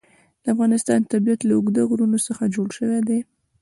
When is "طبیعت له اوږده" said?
1.11-1.81